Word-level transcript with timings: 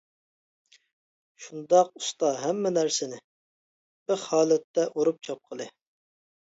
شۇنداق 1.47 1.91
ئۇستا 2.01 2.33
ھەممە 2.45 2.73
نەرسىنى، 2.79 3.21
بىخ 4.11 4.27
ھالەتتە 4.33 4.91
ئۇرۇپ 4.91 5.25
چاپقىلى. 5.31 5.73